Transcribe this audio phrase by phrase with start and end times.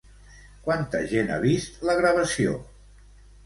[0.67, 2.59] Quanta gent ha vist la gravació?